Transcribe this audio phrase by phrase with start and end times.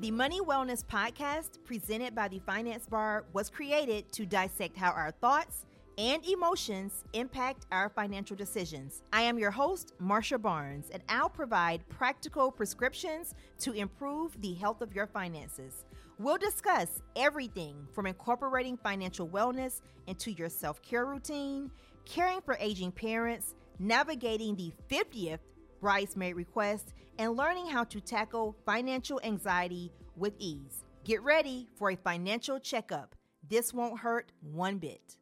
[0.00, 5.10] The Money Wellness Podcast, presented by the Finance Bar, was created to dissect how our
[5.10, 5.66] thoughts
[5.98, 9.02] and emotions impact our financial decisions.
[9.12, 14.80] I am your host, Marsha Barnes, and I'll provide practical prescriptions to improve the health
[14.80, 15.84] of your finances.
[16.18, 21.70] We'll discuss everything from incorporating financial wellness into your self care routine,
[22.06, 25.40] caring for aging parents, navigating the 50th
[25.80, 30.84] bridesmaid requests, and learning how to tackle financial anxiety with ease.
[31.04, 33.16] Get ready for a financial checkup.
[33.48, 35.16] This won't hurt one bit.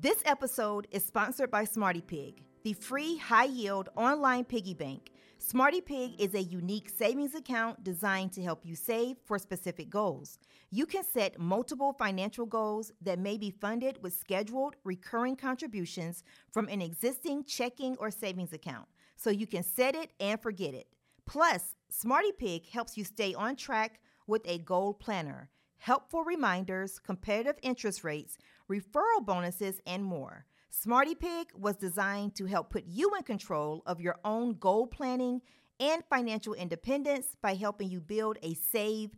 [0.00, 5.10] This episode is sponsored by SmartyPig, the free high yield online piggy bank.
[5.38, 10.38] SmartyPig is a unique savings account designed to help you save for specific goals.
[10.70, 16.22] You can set multiple financial goals that may be funded with scheduled recurring contributions
[16.52, 18.86] from an existing checking or savings account
[19.22, 20.88] so you can set it and forget it.
[21.26, 28.02] Plus, SmartyPig helps you stay on track with a goal planner, helpful reminders, competitive interest
[28.02, 28.36] rates,
[28.70, 30.46] referral bonuses, and more.
[30.72, 35.40] SmartyPig was designed to help put you in control of your own goal planning
[35.78, 39.10] and financial independence by helping you build a save,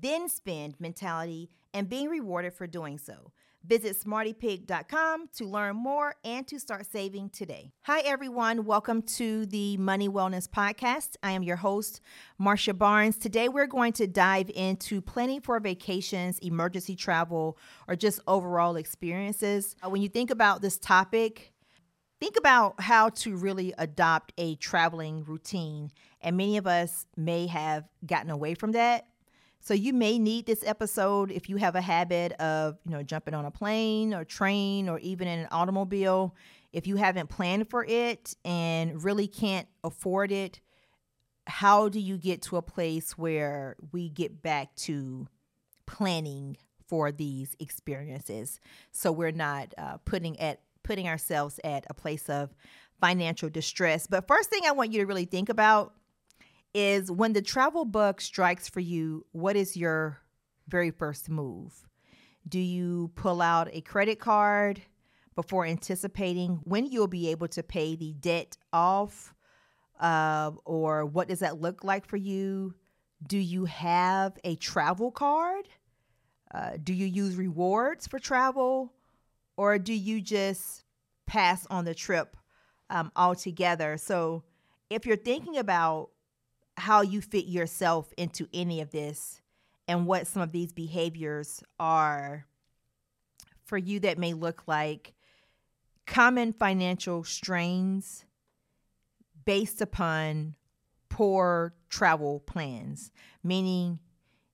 [0.00, 3.32] then spend mentality and being rewarded for doing so.
[3.68, 7.70] Visit smartypig.com to learn more and to start saving today.
[7.82, 8.64] Hi, everyone.
[8.64, 11.16] Welcome to the Money Wellness Podcast.
[11.22, 12.00] I am your host,
[12.40, 13.18] Marsha Barnes.
[13.18, 19.76] Today, we're going to dive into planning for vacations, emergency travel, or just overall experiences.
[19.84, 21.52] Uh, when you think about this topic,
[22.20, 25.90] think about how to really adopt a traveling routine.
[26.22, 29.08] And many of us may have gotten away from that
[29.60, 33.34] so you may need this episode if you have a habit of, you know, jumping
[33.34, 36.34] on a plane or train or even in an automobile.
[36.72, 40.60] If you haven't planned for it and really can't afford it,
[41.46, 45.26] how do you get to a place where we get back to
[45.86, 48.60] planning for these experiences
[48.92, 52.54] so we're not uh, putting at putting ourselves at a place of
[53.00, 54.06] financial distress.
[54.06, 55.92] But first thing I want you to really think about
[56.74, 60.20] is when the travel bug strikes for you, what is your
[60.68, 61.86] very first move?
[62.48, 64.82] Do you pull out a credit card
[65.34, 69.34] before anticipating when you'll be able to pay the debt off?
[70.00, 72.74] Uh, or what does that look like for you?
[73.26, 75.68] Do you have a travel card?
[76.54, 78.92] Uh, do you use rewards for travel?
[79.56, 80.84] Or do you just
[81.26, 82.36] pass on the trip
[82.90, 83.96] um, altogether?
[83.96, 84.44] So,
[84.88, 86.10] if you're thinking about
[86.78, 89.40] how you fit yourself into any of this
[89.86, 92.46] and what some of these behaviors are
[93.64, 95.14] for you that may look like
[96.06, 98.24] common financial strains
[99.44, 100.54] based upon
[101.10, 103.10] poor travel plans,
[103.42, 103.98] meaning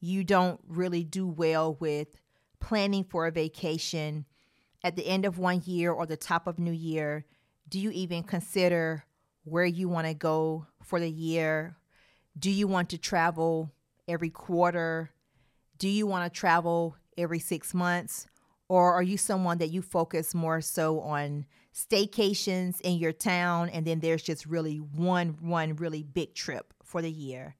[0.00, 2.08] you don't really do well with
[2.60, 4.24] planning for a vacation
[4.84, 7.24] at the end of one year or the top of new year.
[7.68, 9.04] Do you even consider
[9.44, 11.76] where you want to go for the year?
[12.38, 13.72] Do you want to travel
[14.06, 15.10] every quarter?
[15.78, 18.26] Do you want to travel every six months?
[18.68, 23.86] Or are you someone that you focus more so on staycations in your town and
[23.86, 27.56] then there's just really one one really big trip for the year?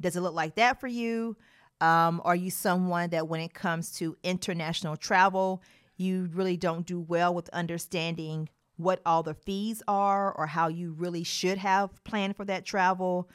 [0.00, 1.36] Does it look like that for you?
[1.80, 5.62] Um, are you someone that when it comes to international travel,
[5.96, 10.92] you really don't do well with understanding what all the fees are or how you
[10.92, 13.28] really should have planned for that travel?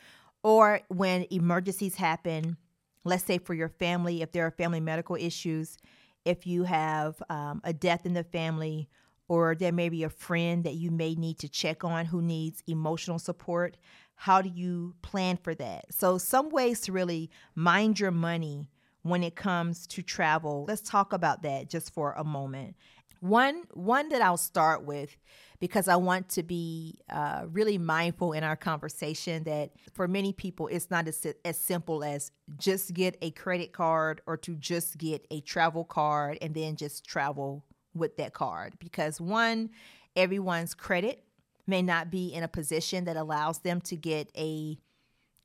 [0.44, 2.58] Or when emergencies happen,
[3.04, 5.78] let's say for your family, if there are family medical issues,
[6.26, 8.90] if you have um, a death in the family,
[9.30, 12.64] or there may be a friend that you may need to check on who needs
[12.68, 13.78] emotional support.
[14.16, 15.94] How do you plan for that?
[15.94, 18.70] So, some ways to really mind your money
[19.04, 20.66] when it comes to travel.
[20.68, 22.76] Let's talk about that just for a moment.
[23.20, 25.16] One one that I'll start with
[25.60, 30.68] because I want to be uh, really mindful in our conversation that for many people
[30.68, 35.26] it's not as as simple as just get a credit card or to just get
[35.32, 39.70] a travel card and then just travel with that card because one
[40.16, 41.24] everyone's credit
[41.66, 44.78] may not be in a position that allows them to get a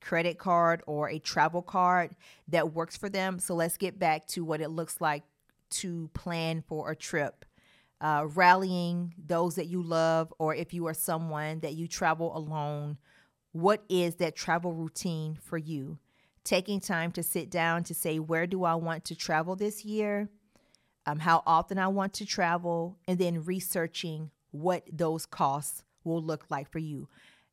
[0.00, 2.14] credit card or a travel card
[2.48, 3.38] that works for them.
[3.38, 5.22] So let's get back to what it looks like
[5.70, 7.44] to plan for a trip
[8.02, 12.98] uh, rallying those that you love, or if you are someone that you travel alone,
[13.52, 15.98] what is that travel routine for you?
[16.44, 20.28] Taking time to sit down to say, where do I want to travel this year?
[21.06, 26.46] Um, how often I want to travel, and then researching what those costs will look
[26.50, 27.08] like for you.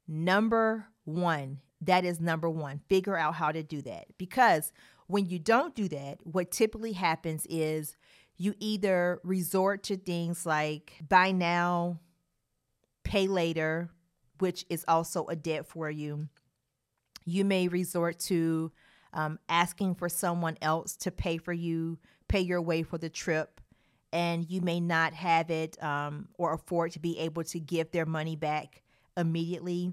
[0.07, 2.81] Number one That is number one.
[2.89, 4.07] Figure out how to do that.
[4.17, 4.73] Because
[5.07, 7.95] when you don't do that, what typically happens is
[8.39, 11.99] you either resort to things like buy now,
[13.03, 13.89] pay later,
[14.39, 16.29] which is also a debt for you.
[17.25, 18.71] You may resort to
[19.13, 21.99] um, asking for someone else to pay for you,
[22.29, 23.59] pay your way for the trip,
[24.13, 28.05] and you may not have it um, or afford to be able to give their
[28.05, 28.83] money back
[29.17, 29.91] immediately.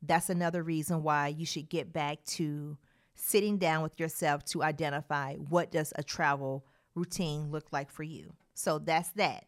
[0.00, 2.78] That's another reason why you should get back to
[3.14, 8.32] sitting down with yourself to identify what does a travel routine look like for you.
[8.54, 9.46] So that's that.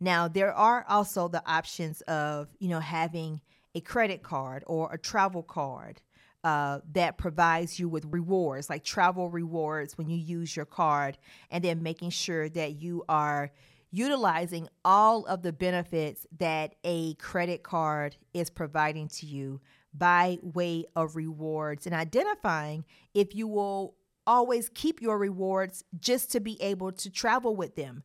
[0.00, 3.40] Now, there are also the options of, you know, having
[3.74, 6.00] a credit card or a travel card
[6.44, 11.18] uh, that provides you with rewards, like travel rewards when you use your card,
[11.50, 13.50] and then making sure that you are
[13.90, 19.60] utilizing all of the benefits that a credit card is providing to you
[19.94, 22.84] by way of rewards and identifying
[23.14, 23.94] if you will
[24.28, 28.02] always keep your rewards just to be able to travel with them.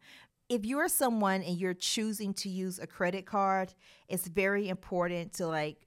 [0.47, 3.73] If you're someone and you're choosing to use a credit card,
[4.07, 5.85] it's very important to like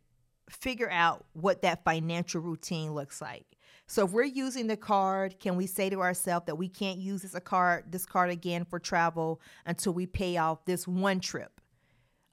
[0.51, 3.47] figure out what that financial routine looks like.
[3.89, 7.23] So if we're using the card, can we say to ourselves that we can't use
[7.23, 11.61] this card this card again for travel until we pay off this one trip?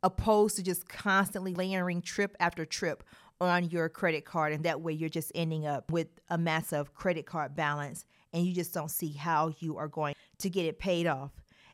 [0.01, 3.03] Opposed to just constantly layering trip after trip
[3.49, 7.25] on your credit card and that way you're just ending up with a massive credit
[7.25, 11.07] card balance and you just don't see how you are going to get it paid
[11.07, 11.31] off.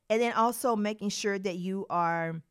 [0.09, 2.41] And then also making sure that you are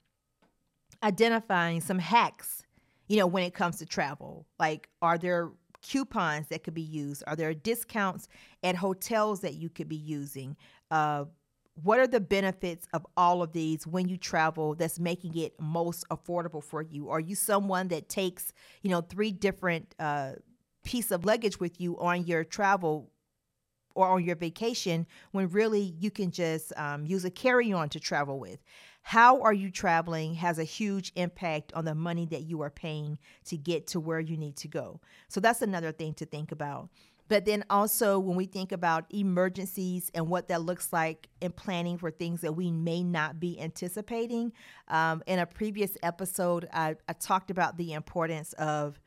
[1.02, 2.64] identifying some hacks
[3.08, 4.46] you know, when it comes to travel?
[4.58, 5.50] Like, are there
[5.82, 7.24] coupons that could be used?
[7.26, 8.28] Are there discounts
[8.62, 10.56] at hotels that you could be using?
[10.90, 11.24] Uh,
[11.82, 16.04] what are the benefits of all of these when you travel that's making it most
[16.08, 17.10] affordable for you?
[17.10, 18.52] Are you someone that takes,
[18.82, 20.32] you know, three different uh,
[20.84, 23.10] piece of luggage with you on your travel
[23.94, 28.00] or on your vacation when really you can just um, use a carry on to
[28.00, 28.58] travel with?
[29.08, 33.16] how are you traveling has a huge impact on the money that you are paying
[33.42, 35.00] to get to where you need to go.
[35.28, 36.90] So that's another thing to think about.
[37.28, 41.98] But then also, when we think about emergencies and what that looks like in planning
[41.98, 44.52] for things that we may not be anticipating,
[44.88, 48.98] um, in a previous episode, I, I talked about the importance of,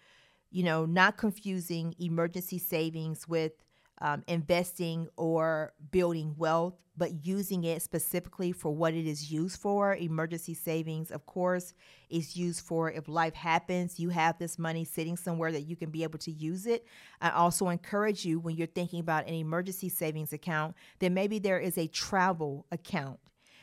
[0.51, 3.53] you know, not confusing emergency savings with
[4.01, 9.95] um, investing or building wealth, but using it specifically for what it is used for.
[9.95, 11.73] Emergency savings, of course,
[12.09, 15.91] is used for if life happens, you have this money sitting somewhere that you can
[15.91, 16.85] be able to use it.
[17.21, 21.59] I also encourage you when you're thinking about an emergency savings account, that maybe there
[21.59, 23.19] is a travel account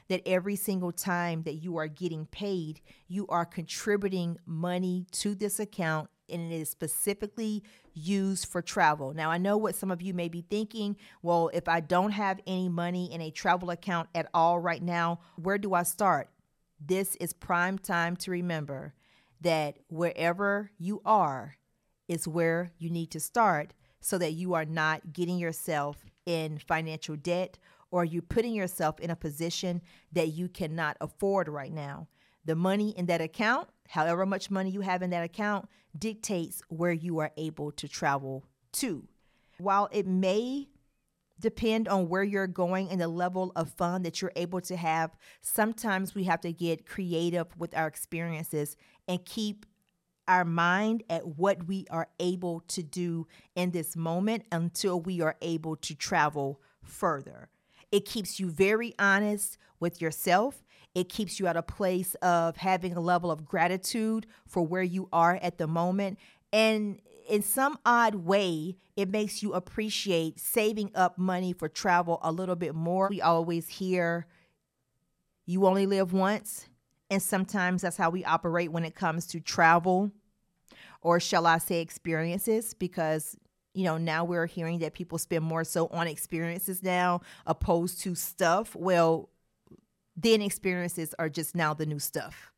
[0.09, 5.61] that every single time that you are getting paid, you are contributing money to this
[5.61, 7.63] account and it is specifically
[7.95, 9.13] used for travel.
[9.15, 12.41] Now, I know what some of you may be thinking well, if I don't have
[12.47, 16.29] any money in a travel account at all right now, where do I start?
[16.81, 18.95] This is prime time to remember
[19.41, 21.57] that wherever you are
[22.09, 27.17] is where you need to start so that you are not getting yourself in financial
[27.17, 27.59] debt
[27.91, 29.81] or you putting yourself in a position
[30.13, 32.07] that you cannot afford right now.
[32.45, 35.69] The money in that account, however much money you have in that account,
[35.99, 39.09] dictates where you are able to travel to.
[39.59, 40.69] While it may
[41.41, 45.17] depend on where you're going and the level of fun that you're able to have,
[45.41, 49.67] sometimes we have to get creative with our experiences and keep
[50.27, 55.37] our mind at what we are able to do in this moment until we are
[55.41, 57.49] able to travel further.
[57.91, 60.63] It keeps you very honest with yourself.
[60.95, 65.09] It keeps you at a place of having a level of gratitude for where you
[65.13, 66.19] are at the moment.
[66.53, 72.33] And in some odd way, it makes you appreciate saving up money for travel a
[72.33, 73.09] little bit more.
[73.09, 74.27] We always hear,
[75.47, 76.67] you only live once.
[77.11, 80.11] And sometimes that's how we operate when it comes to travel,
[81.01, 83.37] or shall I say experiences, because
[83.75, 88.15] you know, now we're hearing that people spend more so on experiences now opposed to
[88.15, 88.75] stuff.
[88.75, 89.29] Well,
[90.21, 92.51] then experiences are just now the new stuff.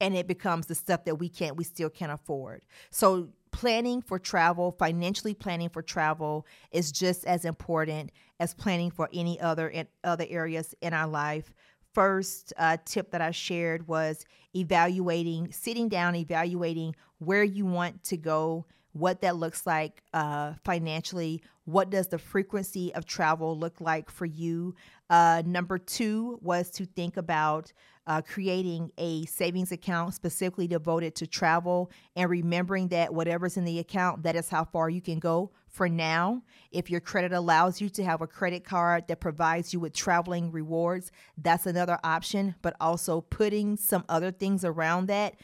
[0.00, 2.62] And it becomes the stuff that we can't, we still can't afford.
[2.90, 9.08] So planning for travel, financially planning for travel is just as important as planning for
[9.12, 11.52] any other in other areas in our life.
[11.94, 18.16] First uh, tip that I shared was evaluating, sitting down, evaluating where you want to
[18.16, 24.10] go, what that looks like uh, financially, What does the frequency of travel look like
[24.10, 24.74] for you?
[25.10, 27.74] Uh, number two was to think about
[28.06, 33.80] uh, creating a savings account specifically devoted to travel and remembering that whatever's in the
[33.80, 36.42] account, that is how far you can go for now.
[36.70, 40.50] If your credit allows you to have a credit card that provides you with traveling
[40.50, 45.34] rewards, that's another option, but also putting some other things around that.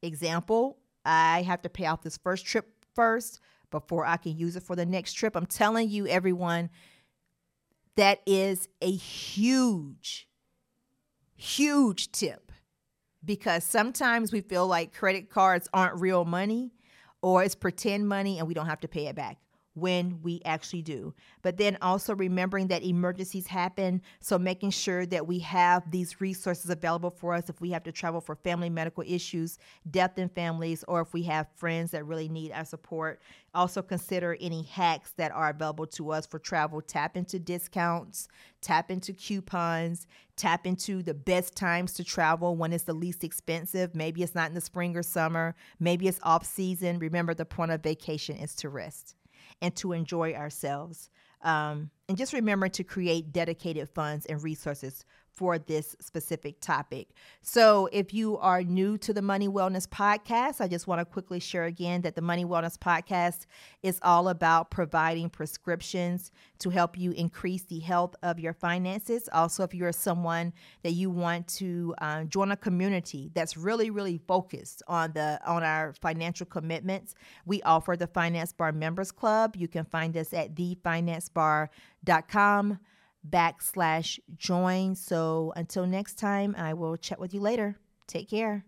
[0.00, 3.40] Example, I have to pay off this first trip first
[3.74, 5.34] before I can use it for the next trip.
[5.34, 6.70] I'm telling you, everyone,
[7.96, 10.28] that is a huge
[11.36, 12.52] huge tip
[13.24, 16.72] because sometimes we feel like credit cards aren't real money
[17.22, 19.38] or it's pretend money and we don't have to pay it back
[19.74, 21.12] when we actually do.
[21.42, 24.02] But then also remembering that emergencies happen.
[24.20, 27.92] So making sure that we have these resources available for us if we have to
[27.92, 29.58] travel for family medical issues,
[29.90, 33.20] death in families, or if we have friends that really need our support.
[33.52, 36.80] Also consider any hacks that are available to us for travel.
[36.80, 38.28] Tap into discounts,
[38.60, 43.94] tap into coupons, tap into the best times to travel when it's the least expensive.
[43.94, 46.98] Maybe it's not in the spring or summer, maybe it's off season.
[46.98, 49.16] Remember, the point of vacation is to rest
[49.60, 51.10] and to enjoy ourselves.
[51.42, 57.08] Um, and just remember to create dedicated funds and resources for this specific topic.
[57.42, 61.40] So, if you are new to the Money Wellness Podcast, I just want to quickly
[61.40, 63.46] share again that the Money Wellness Podcast
[63.82, 69.28] is all about providing prescriptions to help you increase the health of your finances.
[69.32, 74.20] Also, if you're someone that you want to uh, join a community that's really, really
[74.28, 79.56] focused on the on our financial commitments, we offer the Finance Bar Members Club.
[79.56, 82.78] You can find us at thefinancebar.com
[83.28, 84.94] backslash join.
[84.94, 87.76] So until next time, I will chat with you later.
[88.06, 88.64] Take care.